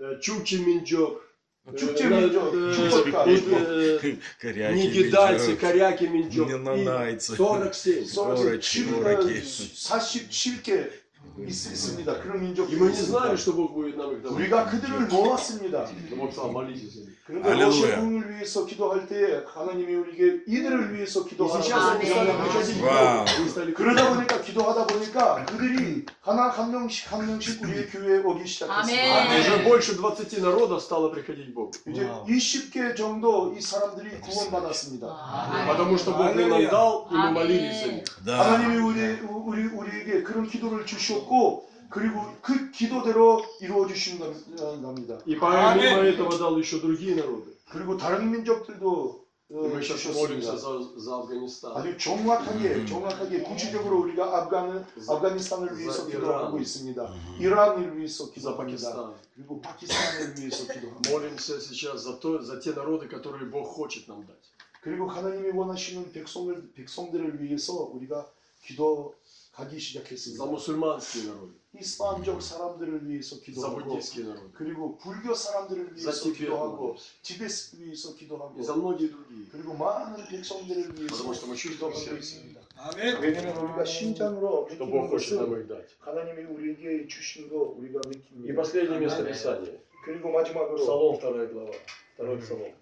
э, 0.00 0.20
чукчи 0.20 0.56
минджок, 0.56 1.22
э, 1.66 1.76
축제 1.76 2.08
на- 2.08 2.20
민족, 2.20 2.52
э, 2.52 2.72
축복가 2.74 3.24
э, 3.24 3.28
민족, 3.30 3.52
э, 3.52 4.18
Коряки, 4.40 4.74
Нигидальцы, 4.76 5.52
Бельджак. 5.54 5.60
коряки 5.60 6.04
минджок. 6.08 6.48
Не 6.48 6.54
И 6.54 6.58
нанайцы. 6.58 7.36
47. 7.36 8.04
Ороки, 8.18 8.82
ороки. 9.04 9.42
47개 9.72 10.90
있습니다. 11.38 12.20
그런 12.20 12.40
민족들이 12.40 12.76
И 12.76 12.80
мы 12.80 12.86
не 12.88 12.92
있습니다. 12.92 13.18
знали, 13.18 13.36
что 13.36 13.52
Бог 13.52 13.72
будет 13.74 13.96
нам 13.96 14.12
их 14.14 14.22
давать. 14.22 14.36
우리가 14.38 14.64
그들을 14.70 15.06
몰랐습니다. 15.08 15.84
Но 16.10 16.16
Бог 16.16 16.32
сказал, 16.32 16.52
молитесь 16.52 16.92
за 16.94 17.00
них. 17.00 17.16
그런데 17.26 17.48
할렐루야. 17.50 17.66
러시아 17.66 18.00
국을 18.00 18.30
위해서 18.30 18.64
기도할 18.64 19.06
때 19.08 19.42
하나님이 19.52 19.94
우리에게 19.96 20.44
이들을 20.46 20.94
위해서 20.94 21.26
И 21.26 21.28
기도하라고 21.30 21.62
сейчас 21.62 21.98
они 21.98 22.06
стали 22.06 22.30
Аминь. 22.30 22.40
приходить 22.40 22.78
к 22.78 22.84
Вау. 22.86 23.24
Богу. 23.24 23.30
Они 23.36 23.48
стали 23.50 23.74
그러다 23.74 24.14
보니까 24.14 24.40
기도하다 24.40 24.86
보니까 24.86 25.44
그들이 25.46 26.06
하나 26.22 26.48
한 26.48 26.70
명씩 26.70 27.12
한 27.12 27.26
명씩 27.26 27.62
우리의 27.62 27.88
교회에 27.90 28.18
오기 28.22 28.46
시작했습니다. 28.46 29.22
아멘. 29.26 29.40
Уже 29.40 29.62
больше 29.64 29.96
20 29.98 30.40
народов 30.40 30.80
стало 30.80 31.10
приходить 31.10 31.50
к 31.50 31.54
Богу. 31.54 31.72
이제 31.90 32.08
20개 32.28 32.94
정도 32.96 33.52
이 33.52 33.60
사람들이 33.60 34.20
구원받았습니다. 34.20 35.04
아멘. 35.06 35.66
Потому 35.66 35.98
что 35.98 36.12
Бог 36.12 36.32
нам 36.32 36.38
Аллилуйя. 36.38 36.70
дал, 36.70 37.08
и 37.10 37.14
мы 37.14 37.28
Аминь. 37.28 37.34
молились 37.34 37.80
за 37.82 37.92
них. 37.92 38.04
Да. 38.24 38.38
하나님이 38.40 38.76
우리, 38.78 39.20
우리, 39.26 39.66
우리에게 39.66 40.22
그런 40.22 40.46
기도를 40.46 40.86
주 40.86 40.96
셨고 41.10 41.66
그리고 41.90 42.20
그 42.42 42.70
기도대로 42.70 43.42
이루어 43.60 43.86
주신답니다. 43.86 45.18
И 45.26 45.36
помимо 45.36 46.02
этого 46.04 46.36
дал 46.38 46.58
еще 46.58 46.80
другие 46.80 47.14
народы. 47.16 47.56
그리고 47.68 47.96
다른 47.96 48.30
민족들도 48.30 49.26
И 49.48 49.54
어, 49.54 49.62
мы 49.62 49.80
сейчас 49.80 50.02
молимся 50.12 50.58
주셨습니다. 50.58 50.58
за, 50.58 50.98
за 50.98 51.14
Афганистан. 51.22 51.76
아주 51.76 51.96
정확하게 51.96 52.84
정확하게 52.84 53.42
구체적으로 53.42 54.00
우리가 54.00 54.36
아프간 54.38 54.84
아프가니스탄을 55.08 55.78
위해서 55.78 56.02
자, 56.02 56.06
기도하고 56.10 56.56
이란. 56.56 56.62
있습니다. 56.62 57.14
이란을 57.38 57.96
위해서 57.96 58.26
За 58.26 58.32
기도합니다. 58.32 58.56
Пакистан. 58.56 59.14
그리고 59.36 59.60
파키스탄을 59.60 60.34
위해서 60.38 60.66
기도합니다. 60.72 61.10
Молимся 61.12 61.60
сейчас 61.60 62.02
за, 62.02 62.18
то, 62.18 62.42
за 62.42 62.58
те 62.58 62.72
народы, 62.74 63.06
которые 63.06 63.46
Бог 63.48 63.70
хочет 63.70 64.08
нам 64.08 64.26
дать. 64.26 64.34
그리고 64.82 65.06
하나님이 65.08 65.50
원하시는 65.50 66.10
백성을 66.10 66.72
백성들을 66.74 67.40
위해서 67.40 67.72
우리가 67.94 68.26
기도 68.64 69.14
하기 69.52 69.76
За 69.76 69.80
시작했습니다. 69.80 70.44
мусульманские 70.44 71.32
народы, 71.32 71.54
이슬람적 71.80 72.42
사람들을 72.42 73.08
위해서 73.08 73.36
за 73.36 73.42
기도하고 73.42 73.76
буддийские 73.84 74.26
народы, 74.26 74.50
그리고 74.52 74.98
불교 74.98 75.34
사람들을 75.34 75.96
за 75.96 76.10
위해서 76.12 76.22
Тибет 76.24 76.36
기도하고 76.36 76.76
молимся. 76.92 77.22
티베트 77.22 77.76
위해서 77.80 78.14
기도하고 78.14 78.60
и 78.60 78.62
за 78.62 78.74
многие 78.76 79.08
другие. 79.08 79.48
그리고 79.50 79.72
많은 79.74 80.28
백성들을 80.28 80.96
위해서 80.98 81.16
Потому 81.16 81.32
что 81.34 81.46
мы 81.46 81.56
чувствуем 81.56 81.92
в 81.92 81.96
기도하고 81.96 81.96
сердце, 81.96 82.18
있습니다. 82.20 82.60
아멘. 82.76 83.20
왜냐하면 83.22 83.56
우리가 83.56 83.84
신장으로 83.86 84.68
что 84.68 84.84
느끼는 84.84 84.90
Бог 84.92 85.08
хочет 85.10 85.40
нам 85.40 85.48
것은 85.48 85.60
их 85.62 85.68
дать. 85.68 85.88
하나님이 86.00 86.44
우리에게 86.52 87.08
주신 87.08 87.48
거 87.48 87.56
우리가 87.80 88.00
И 88.04 88.08
느낍니다. 88.12 88.54
последнее 88.60 89.00
место 89.00 89.24
Писания. 89.24 89.80
그리고 90.04 90.30
마지막으로 90.32 90.76
Псалом 90.84 91.16
2 91.16 91.48
глава. 91.52 91.72
Второй 92.14 92.38
псалом. 92.40 92.74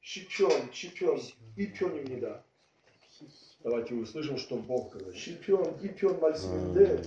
시편 0.00 0.72
시편 0.72 1.20
2편입니다. 1.58 2.40
Давайте 3.64 3.94
услышим, 3.94 4.36
что 4.38 4.56
Бог 4.56 4.92
говорит. 4.92 5.16
시편 5.16 5.78
2편 5.80 6.20
말씀인데 6.20 7.02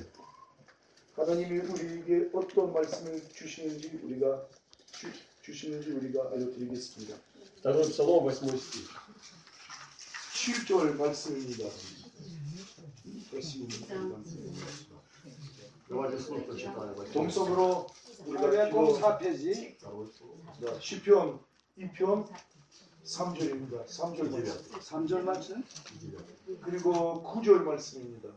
하나님이 1.15 1.59
우리에게 1.59 2.29
어떤 2.33 2.71
말씀을 2.73 3.21
주시는지 3.33 3.99
우리가 4.03 4.47
주, 4.91 5.07
주시는지 5.41 5.91
우리가 5.91 6.29
알려드리겠습니다. 6.31 7.15
Второй 7.57 7.83
псалом, 7.89 8.25
8 8.25 8.57
стих. 8.57 8.87
7절 10.33 10.95
말씀입니다. 10.95 11.65
Давайте 15.87 16.17
слух 16.19 16.45
прочитаем. 16.45 16.95
восьмой 16.95 17.05
стих. 17.05 17.13
동성으로 17.13 17.87
우리가 18.25 18.41
사백공 18.41 18.93
기도 18.95 18.99
4페이지 18.99 19.77
Второй 19.77 20.07
псалом. 20.09 20.39
자, 20.61 20.79
시편 20.79 21.39
2편 21.77 22.27
3절입니다. 23.04 23.86
3절 23.86 24.30
말씀. 24.30 25.06
3절 25.06 25.22
말씀. 25.22 25.64
그리고 26.62 27.22
9절 27.22 27.62
말씀입니다. 27.62 28.28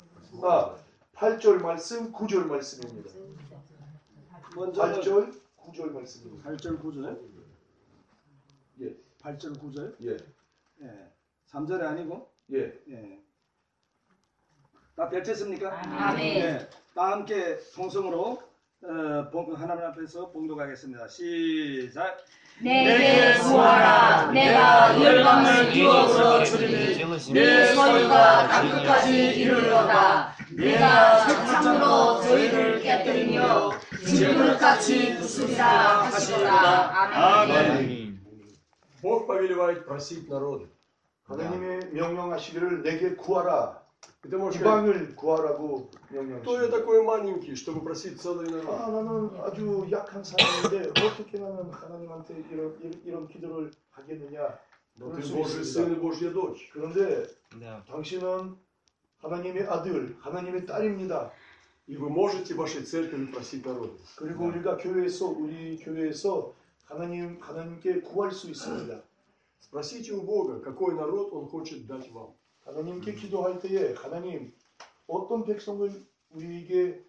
아, 0.44 0.76
8절 1.16 1.62
말씀, 1.62 2.12
9절 2.12 2.46
말씀입니다. 2.48 3.10
먼저는 4.56 5.00
8절, 5.02 5.42
9절 5.58 5.92
말씀입니다. 5.92 6.50
8절 6.52 6.82
9절. 6.82 7.20
예. 8.82 8.96
8절 9.22 9.60
9절. 9.60 9.96
예. 10.06 10.18
예. 10.86 11.12
3절이 11.50 11.82
아니고 11.82 12.30
예. 12.54 12.80
예. 12.90 13.20
다 14.96 15.10
펼쳤습니까? 15.10 15.72
아멘. 16.10 16.26
예. 16.38 16.70
다 16.96 17.12
함께 17.12 17.60
통성으로 17.76 18.42
어, 18.84 19.30
복- 19.32 19.58
하나님 19.58 19.86
앞에서 19.86 20.30
봉독하겠습니다. 20.32 21.08
시작. 21.08 22.18
내게 22.61 23.39
구하라 23.39 24.33
내가 24.33 25.01
열방을 25.01 25.77
유혹으로 25.77 26.45
줄이니 26.45 27.33
내 27.33 27.67
소유가 27.75 28.49
땅끝까지 28.49 29.41
이르리로다 29.41 30.35
내가 30.57 31.29
석창으로 31.29 32.23
저희를 32.23 32.83
깨뜨리며 32.83 33.71
질그릇같이 34.05 35.17
부수리라 35.17 36.03
하시도다 36.05 37.43
아멘 37.43 38.09
Бог 39.01 39.29
повелевает 39.29 39.87
просить 39.87 40.29
народы. 40.29 40.69
하나님의 41.23 41.91
명령하시기를 41.93 42.83
내게 42.83 43.15
구하라. 43.15 43.81
И 44.25 44.29
ты 44.29 44.37
можешь 44.37 44.61
сказать, 44.61 44.85
이방을 44.85 45.15
구하라고 45.15 45.91
кто 45.91 46.17
я 46.17 46.23
명령하십니다. 46.23 46.71
такой 46.71 47.03
маленький, 47.03 47.55
чтобы 47.55 47.83
просить 47.83 48.21
целый 48.21 48.51
народ? 48.51 48.69
아, 48.69 48.91
나는 48.91 49.31
아주 49.41 49.87
약한 49.91 50.25
사람인데 50.25 50.91
어떻게 51.07 51.39
나는 51.39 51.71
하나님한테 51.71 52.45
이런 52.51 52.77
이런, 52.81 53.03
이런 53.05 53.29
기도를 53.29 53.71
하겠느냐? 53.91 54.59
Но 54.99 55.11
그럴 55.11 55.23
ты 55.23 55.27
수 55.29 55.35
Божий 55.35 55.61
있습니다. 55.63 55.71
сын 55.71 55.93
и 55.93 55.95
Божья 56.01 56.33
дочь. 56.33 56.69
그런데 56.73 57.27
당신은 57.87 58.57
하나님의 59.19 59.67
아들, 59.69 60.17
하나님의 60.21 60.67
딸입니다. 60.67 61.31
И 61.87 61.97
вы 61.97 62.11
можете 62.11 62.55
в 62.55 62.59
вашей 62.59 62.83
церкви 62.83 63.25
просить 63.31 63.65
народы. 63.65 63.97
그리고 64.17 64.47
우리가 64.47 64.77
교회에서 64.77 65.27
우리 65.29 65.79
교회에서 65.79 66.53
하나님 66.85 67.41
하나님께 67.41 68.01
구할 68.03 68.33
수 68.33 68.51
있습니다. 68.51 69.01
Спросите 69.61 70.13
у 70.13 70.23
Бога, 70.23 70.61
какой 70.61 70.95
народ 70.95 71.33
Он 71.33 71.47
хочет 71.49 71.87
дать 71.87 72.11
вам. 72.11 72.35
하나님께 72.65 73.15
기도할 73.15 73.59
때에 73.61 73.95
하나님 73.95 74.55
어떤 75.07 75.45
백성을 75.45 76.07
우리에게 76.31 77.03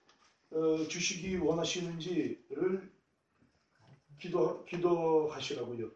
어, 0.51 0.87
주시기 0.87 1.37
원하시는지를 1.37 2.91
기도 4.19 4.65
기도하시라고요. 4.65 5.91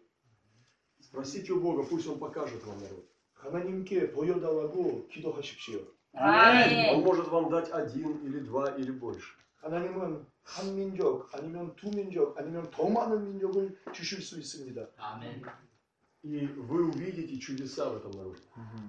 Спросите 1.01 1.51
у 1.53 1.60
Бога, 1.60 1.84
пусть 1.84 2.08
Он 2.08 2.17
покажет 2.17 2.63
вам 2.63 2.79
народ. 2.79 3.05
하나님께 3.34 4.12
보여달라고 4.12 5.08
기도하십시오. 5.10 5.79
Он 6.13 6.22
아멘 6.22 7.03
может 7.03 7.27
вам 7.27 7.50
дать 7.50 7.72
один 7.72 8.24
или 8.24 8.39
два 8.39 8.75
или 8.77 8.91
больше. 8.91 9.34
하나님은 9.58 10.25
한 10.43 10.75
민족 10.75 11.29
아니면 11.34 11.75
두 11.75 11.89
민족 11.89 12.38
아니면 12.38 12.70
더 12.72 12.88
많은 12.88 13.25
민족을 13.25 13.77
주실 13.93 14.22
수 14.22 14.39
있습니다. 14.39 14.88
И 16.24 16.46
вы 16.46 16.86
увидите 16.89 17.38
чудеса 17.38 17.89
в 17.89 17.98
этом 17.98 18.12
народе. 18.12 18.39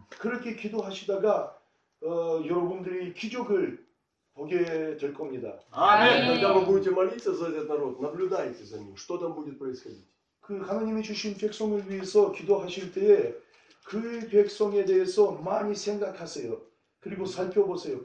그렇게 0.09 0.55
기도하시다가 0.55 1.59
어, 2.03 2.43
여러분들이 2.47 3.13
기적을 3.15 3.85
보게 4.35 4.97
될 4.97 5.15
겁니다. 5.15 5.59
아멘. 5.71 6.27
Когда 6.27 6.53
вы 6.53 6.65
будете 6.67 6.91
молиться 6.91 7.35
за 7.35 7.49
этот 7.49 7.69
народ, 7.69 8.01
наблюдайте 8.01 8.65
за 8.65 8.79
ним, 8.79 8.97
что 8.97 9.19
там 9.19 9.35
будет 9.35 9.59
происходить. 9.59 10.05
그 10.41 10.61
하나님이 10.61 11.03
주신 11.03 11.37
백성을 11.37 11.89
위해서 11.91 12.31
기도하실 12.31 12.93
때에 12.93 13.35
그 13.85 14.29
백성에 14.29 14.85
대해서 14.85 15.33
많이 15.33 15.75
생각하세요. 15.75 16.61
그리고 17.01 17.27
살펴보세요. 17.27 18.01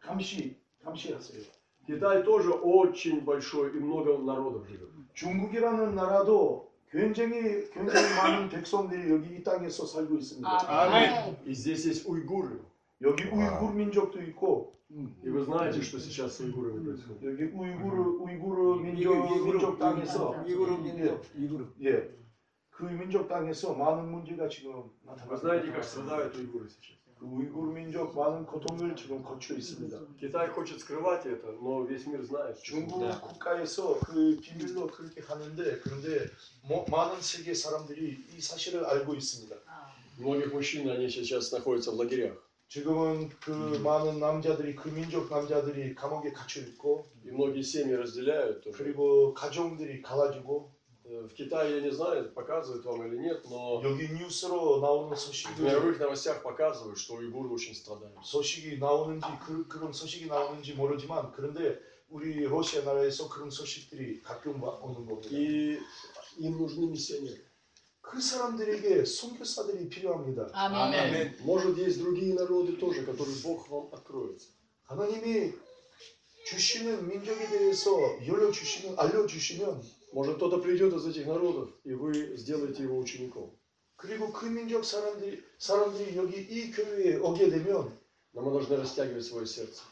감시, 0.00 0.56
감시하세요. 0.84 1.42
Китай 1.86 2.22
тоже 2.24 2.52
очень 2.52 3.24
большой 3.24 3.70
и 3.70 3.80
много 3.80 4.18
народов 4.18 4.66
живет. 4.68 4.88
중국이라는 5.14 5.94
나라도 5.94 6.70
굉장히 6.94 7.70
굉장히 7.70 8.14
많은 8.16 8.48
백성들이 8.48 9.10
여기 9.10 9.36
이 9.36 9.44
땅에서 9.44 9.86
살고 9.86 10.16
있습니다. 10.16 10.48
아멘 10.68 11.36
И 11.46 11.54
здесь 11.54 11.86
есть 11.86 12.06
уйгуры. 12.08 12.60
여기 13.02 13.24
우이구르 13.24 13.72
민족도 13.74 14.20
있고 14.22 14.74
И 14.90 15.28
вы 15.28 15.44
знаете, 15.44 15.80
что 15.82 16.00
сейчас 16.00 16.34
с 16.34 16.40
уйгурами 16.40 16.82
происходит. 16.82 17.22
여기 17.22 17.44
우이구르 17.44 18.18
우이구르 18.18 18.80
민족 18.82 19.44
민족 19.44 19.78
땅에서 19.78 20.44
이그룹 20.44 20.82
민족 20.82 21.22
이그룹. 21.36 21.74
예. 21.84 22.10
그 22.70 22.84
민족 22.86 23.28
땅에서 23.28 23.74
많은 23.74 24.10
문제가 24.10 24.48
지금 24.48 24.90
Вы 25.04 25.36
знаете, 25.36 25.68
나타나고 25.68 25.72
как 25.74 25.84
страдают 25.84 26.34
уйгуры 26.34 26.68
сейчас. 26.68 26.98
그 27.24 27.26
우이구르 27.26 27.72
민족 27.72 28.16
많은 28.16 28.46
고통을 28.46 28.96
지금 28.96 29.22
거쳐 29.22 29.54
있습니다. 29.54 29.94
Китай 30.18 30.48
хочет 30.48 30.80
скрывать 30.80 31.26
это, 31.26 31.52
но 31.60 31.84
весь 31.84 32.06
мир 32.06 32.24
знает. 32.24 32.56
что 32.56 32.64
중국 32.64 33.20
국가에서 33.20 34.00
그 34.00 34.40
비밀로 34.40 34.86
그렇게 34.86 35.20
하는데 35.20 35.80
그런데 35.80 36.26
뭐, 36.66 36.86
많은 36.88 37.20
세계 37.20 37.52
사람들이 37.52 38.24
이 38.34 38.40
사실을 38.40 38.86
알고 38.86 39.14
있습니다. 39.14 39.54
Многих 40.18 40.52
мужчин, 40.52 40.88
они 40.88 41.10
сейчас 41.10 41.52
находятся 41.52 41.92
в 41.92 42.00
лагерях. 42.00 42.36
지금은 42.68 43.28
그 43.40 43.50
많은 43.84 44.18
남자들이 44.18 44.74
그 44.74 44.88
민족 44.88 45.28
남자들이 45.28 45.94
감옥에 45.94 46.32
갇혀 46.32 46.60
있고 46.62 47.04
И 47.22 47.30
многие 47.30 47.62
семьи 47.62 47.94
разделяют 47.94 48.62
тоже. 48.62 48.72
그리고 48.78 49.34
가정들이 49.34 50.00
갈라지고 50.00 50.72
Э, 50.72 50.73
В 51.04 51.28
Китае, 51.34 51.76
я 51.76 51.80
не 51.80 51.90
знаю, 51.90 52.30
показывают 52.30 52.84
вам 52.84 53.04
или 53.06 53.16
нет, 53.16 53.42
но 53.46 53.80
여기 53.82 54.06
뉴스로 54.08 54.78
나오는 54.80 55.10
в 55.10 55.18
소식이 55.18 55.60
мировых 55.60 55.98
новостях 55.98 56.42
показывают, 56.42 56.98
что 56.98 57.14
уйгуры 57.14 57.48
очень 57.50 57.74
страдают. 57.74 58.14
소식이 58.22 58.78
나오는지 58.78 59.26
그, 59.44 59.66
그런 59.66 59.92
소식이 59.92 60.26
나오는지 60.26 60.74
모르지만 60.74 61.32
그런데 61.32 61.76
우리 62.08 62.44
러시아 62.44 62.82
나라에서 62.82 63.28
그런 63.28 63.50
소식들이 63.50 64.20
가끔 64.22 64.62
와- 64.62 64.78
오는 64.82 65.04
겁니다. 65.06 65.30
И 65.32 65.80
им 66.38 66.58
нужны 66.58 66.86
миссионеры. 66.86 67.40
그 68.02 68.20
사람들에게 68.20 69.04
선교사들이 69.04 69.88
필요합니다. 69.88 70.50
아멘 70.52 71.38
Может, 71.42 71.76
есть 71.78 71.98
другие 71.98 72.34
народы 72.34 72.76
тоже, 72.78 73.04
которые 73.04 73.34
Бог 73.42 73.68
вам 73.68 73.88
откроет. 73.90 74.38
하나님이 74.84 75.52
주시는 76.46 77.06
민족에 77.08 77.48
대해서 77.48 77.90
열려주시면 78.26 78.98
알려주시면 78.98 79.82
Может, 80.12 80.36
кто-то 80.36 80.58
придет 80.58 80.92
из 80.94 81.06
этих 81.06 81.26
народов, 81.26 81.70
и 81.84 81.92
вы 81.92 82.36
сделаете 82.36 82.82
его 82.82 82.98
учеником. 82.98 83.50
그리고 83.96 84.32
그 84.32 84.46
민족 84.46 84.84
사람들이 84.84 85.42
사람들이 85.58 86.16
여기 86.16 86.40
이 86.40 86.70
교회에 86.70 87.16
오게 87.16 87.50
되면 87.50 87.98
Но 88.32 88.42
мы 88.42 88.52
должны 88.52 88.76
растягивать 88.76 89.24
свое 89.24 89.44
сердце. 89.44 89.82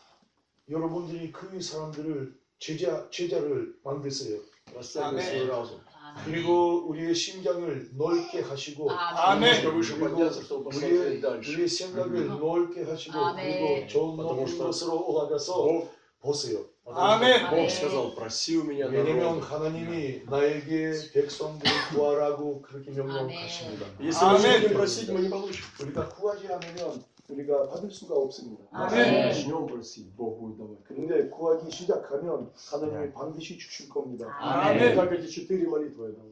여러분들이 0.68 1.33
그 1.33 1.61
사람들을 1.61 2.38
제자 2.59 3.09
제자를 3.11 3.75
만드세요. 3.83 4.40
Растягивать 4.75 5.25
свой 5.25 5.47
разум. 5.47 5.81
그리고 6.25 6.88
우리의 6.88 7.14
심장을 7.14 7.90
넓게 7.97 8.40
하시고 8.40 8.90
Немножко 8.90 9.71
выше 9.71 9.99
подняться, 9.99 10.42
чтобы 10.42 10.71
우리의 10.75 11.21
посмотреть 11.21 11.21
дальше. 11.21 11.53
우리의 11.53 11.68
생각을 11.68 12.27
넓게 12.29 12.83
하시고 12.85 13.18
아멘. 13.18 13.44
그리고 13.44 13.87
좋은 13.88 14.16
потому 14.16 14.40
높은 14.40 14.47
что 14.49 14.66
곳으로 14.66 15.07
올라가서 15.07 15.55
Бог, 15.62 15.90
보세요. 16.21 16.64
потому 16.85 16.97
что 16.97 17.16
Аминь. 17.16 17.51
Бог 17.51 17.71
сказал, 17.71 18.14
проси 18.14 18.57
у 18.59 18.64
меня 18.64 18.87
왜냐면 18.88 19.40
народ. 19.40 19.44
하나님이 19.44 20.23
나에게 20.27 20.92
백성들을 21.14 21.73
구하라고 21.94 22.62
그렇게 22.62 22.90
명령하십니다. 22.90 23.87
Если 24.01 24.25
мы 24.25 24.38
не 24.38 24.47
Аминь. 24.47 24.61
будем 24.62 24.75
просить, 24.77 25.11
мы 25.11 25.21
не 25.21 25.29
получим. 25.29 25.64
우리가 25.81 26.09
구하지 26.09 26.49
않으면 26.49 27.03
우리가 27.29 27.68
받을 27.68 27.90
수가 27.90 28.14
없습니다. 28.16 28.64
Но 28.73 28.85
если 28.85 28.97
мы 28.97 29.05
아멘. 29.05 29.29
начнем 29.29 29.66
просить, 29.66 30.07
Бог 30.16 30.38
будет 30.40 30.57
давать. 30.57 30.79
그런데 30.85 31.29
구하기 31.29 31.71
시작하면 31.71 32.51
하나님이 32.71 33.12
반드시 33.12 33.59
주실 33.59 33.88
겁니다. 33.90 34.27
Аминь. 34.40 34.94
Так 34.94 35.12
эти 35.12 35.27
четыре 35.29 35.66
молитвы 35.68 36.07
я 36.09 36.12
дал. 36.12 36.25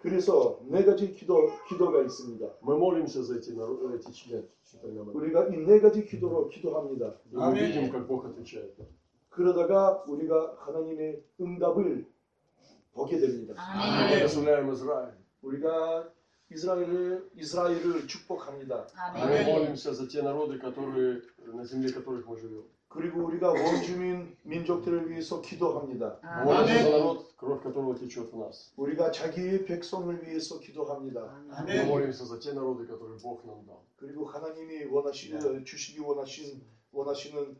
그래서 0.00 0.58
네 0.68 0.82
가지 0.84 1.14
기도 1.14 1.52
기도가 1.68 2.02
있습니다. 2.02 2.44
Мы 2.62 2.76
молимся 2.76 3.22
за 3.22 3.36
эти, 3.38 3.50
народ- 3.50 3.94
эти 3.94 4.10
члены. 4.10 4.48
четырьмя 4.72 5.04
молитв. 5.04 5.14
우리가 5.14 5.46
이 5.48 5.64
네 5.66 5.78
가지 5.80 6.04
기도로 6.06 6.48
기도합니다. 6.48 7.14
И 7.30 7.36
мы 7.36 7.44
Аминь. 7.44 7.66
видим, 7.66 7.90
как 7.92 8.06
Бог 8.08 8.24
отвечает. 8.24 8.74
그러다가 9.37 10.03
우리가 10.07 10.55
하나님의 10.57 11.21
응답을 11.39 12.07
보게 12.91 13.19
됩니다. 13.19 13.53
아, 13.55 14.07
네. 14.09 14.23
우리가 15.43 16.09
이스라엘을 16.49 17.29
이스라엘을 17.35 18.07
축복합니다. 18.07 18.87
아, 18.95 19.13
네. 19.13 19.21
아멘. 19.21 19.45
그리고 22.87 23.25
우리가 23.25 23.49
원주민 23.51 24.35
민족들을 24.41 25.11
위해서 25.11 25.39
기도합니다. 25.39 26.17
아멘. 26.23 26.65
네. 26.65 26.83
우리가 28.75 29.11
자기의 29.11 29.65
백성을 29.65 30.25
위해서 30.25 30.59
기도합니다. 30.59 31.21
아, 31.21 31.63
네. 31.63 31.81
아멘. 31.81 31.91
그리고 33.97 34.25
하나님이 34.25 34.85
원하시는 34.85 35.61
어, 35.61 35.63
주시기 35.63 35.99
원하신 35.99 36.63
원하시는 36.91 37.55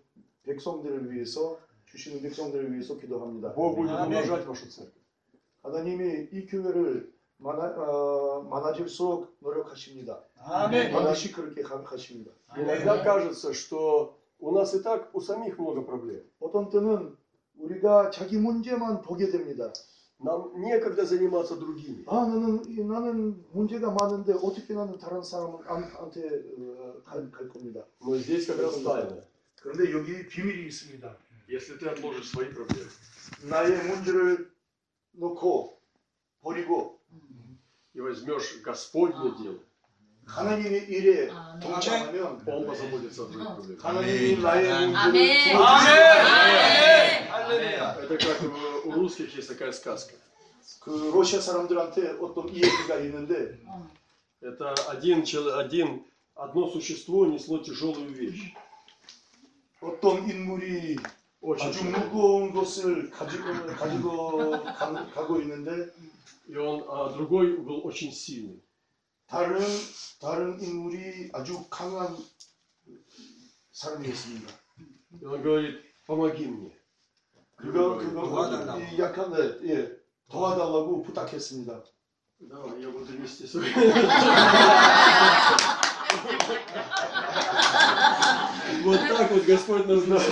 백성들을 0.47 1.11
위해서 1.11 1.59
주시는 1.86 2.22
백성들을 2.22 2.72
위해서 2.72 2.96
기도합니다. 2.98 3.54
Бог 3.54 3.76
будет 3.76 3.90
Аминь. 3.90 4.16
умножать 4.18 4.46
вашу 4.46 4.68
церковь. 4.68 5.02
하나님이 5.62 6.28
이 6.32 6.46
교회를 6.46 7.12
많아, 7.38 7.74
어, 7.76 8.42
많아질수록 8.50 9.36
노력하십니다. 9.40 10.22
아멘. 10.38 10.92
반드시 10.92 11.32
그렇게 11.32 11.62
하- 11.62 11.82
하십니다. 11.84 12.30
Иногда 12.56 13.02
кажется, 13.02 13.52
что 13.52 14.16
у 14.38 14.52
нас 14.52 14.74
и 14.74 14.82
так 14.82 15.10
у 15.14 15.20
самих 15.20 15.58
много 15.58 15.84
проблем. 15.84 16.22
어떤 16.40 16.70
때는 16.70 17.16
우리가 17.58 18.10
자기 18.10 18.38
문제만 18.38 19.02
보게 19.02 19.28
됩니다. 19.30 19.72
Нам 20.20 20.54
некогда 20.54 21.04
заниматься 21.04 21.58
другими. 21.58 22.04
아 22.06 22.24
나는 22.26 22.64
이- 22.66 22.82
나는 22.84 23.44
문제가 23.52 23.90
많은데 23.90 24.32
어떻게 24.34 24.72
나는 24.72 24.96
다른 24.98 25.20
사람한테 25.22 26.44
어, 26.58 27.02
갈, 27.04 27.28
갈 27.30 27.48
겁니다. 27.48 27.84
Но 28.00 28.16
здесь 28.16 28.46
как 28.46 28.60
раз 28.62 28.82
тайна. 28.82 29.18
그런데 29.60 29.92
여기 29.92 30.26
비밀이 30.28 30.66
있습니다. 30.66 31.16
Если 31.48 31.74
ты 31.76 31.86
отложишь 31.88 32.28
свои 32.30 32.46
проблемы 32.46 32.88
나의 33.42 33.82
문제를 33.84 34.50
놓고 35.12 35.78
버리고 36.40 37.00
и 37.94 38.00
возьмешь 38.00 38.62
Господне 38.62 39.32
дело, 39.42 39.58
하나님의 40.26 40.84
일에 40.88 41.28
아멘. 41.30 41.60
동참하면 41.60 42.42
Он 42.46 42.66
позаботится 42.66 43.24
о 43.24 43.26
твоих 43.28 43.48
проблемах. 43.48 43.84
하나님이 43.84 44.36
나의 44.40 44.62
문제를 44.68 44.96
아멘. 44.96 45.52
풀어주시고 45.52 45.62
할렐루야. 47.32 47.96
Это 48.02 48.18
как 48.18 48.40
в- 48.42 48.86
у 48.86 48.92
русских 48.92 49.34
есть 49.36 49.48
такая 49.48 49.72
сказка. 49.72 50.14
그 50.80 51.10
러시아 51.14 51.40
사람들한테 51.40 52.18
어떤 52.20 52.48
이야기가 52.48 52.98
있는데 53.00 53.58
Это 54.40 54.74
один, 54.88 55.24
чел- 55.24 55.54
один, 55.58 56.04
одно 56.34 56.68
существо 56.70 57.26
несло 57.26 57.58
тяжелую 57.58 58.10
вещь. 58.14 58.54
어떤 59.80 60.28
인물이 60.28 60.96
Очень 60.96 61.15
아주 61.60 61.72
тяжелую. 61.72 61.98
무거운 61.98 62.52
것을 62.52 63.10
가지고 63.10 63.66
가지고 63.76 64.62
가, 64.62 65.06
가고 65.10 65.40
있는데 65.40 65.90
И 66.48 66.56
он, 66.56 66.84
а 66.88 67.08
другой 67.16 67.56
был 67.56 67.80
очень 67.84 68.12
сильный. 68.12 68.60
다른 69.26 69.60
다른 70.20 70.60
인물이 70.60 71.30
아주 71.32 71.64
강한 71.70 72.16
사람이었습니다. 73.72 74.52
И 75.20 75.24
он 75.24 75.42
говорит, 75.42 75.80
помоги 76.06 76.46
мне. 76.46 76.70
그거 77.56 77.72
Другой 77.72 78.04
그거 78.06 78.28
도와달라고. 78.28 78.80
이 78.80 78.98
약간 78.98 79.32
네, 79.32 79.70
예 79.70 79.96
도와달라고 80.30 81.02
부탁했습니다. 81.04 81.82
Давай, 82.50 82.82
я 82.82 82.88
буду 82.90 83.12
нести 83.16 83.46
свой. 83.46 83.64
Вот 88.84 88.98
так 89.08 89.30
вот 89.30 89.44
Господь 89.44 89.86
нас 89.86 90.02
знает. 90.04 90.28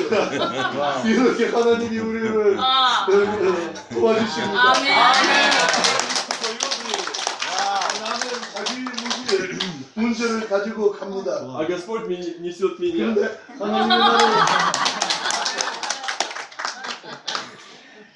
이렇게 1.05 1.47
하나님이 1.49 1.99
우리를 1.99 2.57
아. 2.59 3.07
어, 3.09 3.13
어, 3.13 3.75
도와주십니다. 3.95 4.71
아멘. 4.71 4.95
나는 8.01 8.21
자기 8.55 8.81
문제, 8.81 9.59
문제를 9.95 10.49
가지고 10.49 10.93
갑니다. 10.93 11.39
А 11.57 11.65
Господь 11.67 12.07
ми- 12.09 12.37
несет 12.41 12.79
меня. 12.81 13.15
그런데 13.15 13.41
하나님은 13.59 13.89
나를 13.89 14.19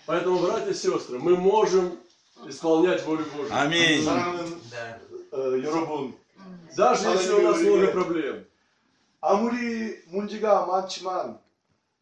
Поэтому, 0.07 0.39
братья 0.41 0.71
и 0.71 0.75
сестры, 0.75 1.19
мы 1.19 1.35
можем 1.37 1.99
исполнять 2.47 3.05
волю 3.07 3.25
Божью. 3.35 3.55
Аминь. 3.55 4.05
사랑하는 4.05 4.61
어, 5.33 5.63
여러분 5.63 6.15
Даже 6.77 7.07
если 7.09 7.33
у 7.33 7.43
нас 7.43 7.61
много 7.61 7.87
проблем. 7.89 8.45
아무리 9.21 10.03
문제가 10.07 10.67
많지만 10.67 11.41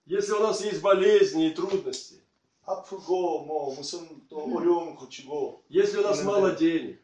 Если 0.06 0.32
у 0.32 0.40
нас 0.40 0.60
есть 0.60 0.82
болезни 0.82 1.48
и 1.48 1.54
трудности. 1.54 2.20
아프고 2.64 3.44
뭐 3.44 3.74
무슨 3.74 4.06
또 4.28 4.44
어려움 4.56 4.96
거치고 4.96 5.62
Если 5.70 5.98
у 5.98 6.02
нас 6.02 6.22
мало 6.24 6.56
денег. 6.56 6.98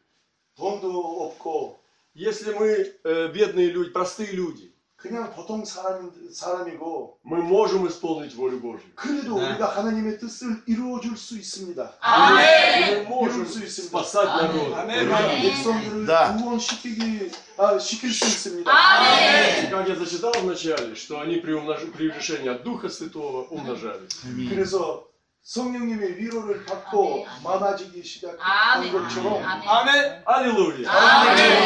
돈도 0.55 0.91
없고 1.23 1.79
Если 2.15 2.53
мы 2.53 2.93
э, 3.03 3.31
бедные 3.31 3.69
люди, 3.69 3.91
простые 3.91 4.31
люди. 4.31 4.72
그냥 5.03 5.31
보통 5.33 5.63
사람 5.63 6.11
사람이고 6.33 7.19
Мы 7.23 7.41
можем 7.41 7.87
исполнить 7.87 8.35
волю 8.35 8.59
Божью. 8.59 8.83
그래도 8.95 9.37
우리가 9.37 9.77
하나님의 9.77 10.19
뜻을 10.19 10.61
이루어 10.67 10.99
줄 10.99 11.15
수 11.15 11.37
있습니다. 11.37 11.81
Мы 11.81 11.89
아멘. 12.01 13.07
можем 13.07 13.43
이룰 13.43 13.47
수 13.47 13.63
있습니다. 13.63 13.97
спасать 13.97 14.27
народ. 14.27 14.73
아멘. 14.75 14.99
우리가 15.07 15.27
백성들을 15.41 16.05
Да. 16.05 16.35
구원시키기 16.35 17.31
아, 17.57 17.79
시킬 17.79 18.11
수 18.11 18.25
있습니다. 18.25 18.69
아멘. 18.69 19.69
Как 19.69 19.87
я 19.87 19.95
зачитал 19.95 20.33
вначале, 20.41 20.93
что 20.95 21.21
они 21.21 21.37
при, 21.37 21.53
умнож... 21.53 21.79
при 21.95 22.11
решении 22.11 22.49
от 22.49 22.63
Духа 22.63 22.89
Святого 22.89 23.47
умножались. 23.49 24.19
그래서 24.49 25.05
성령님의 25.43 26.17
위로를 26.17 26.65
받고 26.65 27.25
아멘. 27.25 27.43
많아지기 27.43 28.03
시작한 28.03 28.37
아멘. 28.41 28.91
것처럼 28.91 29.41
아멘. 29.41 29.67
아멘. 29.69 30.21
Аллилуйя! 30.25 30.91
아멘. 30.91 31.59